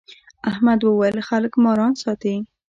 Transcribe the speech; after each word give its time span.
احمد 0.49 0.79
وويل: 0.83 1.15
خلک 1.29 1.53
ماران 1.63 1.93
ساتي. 2.03 2.35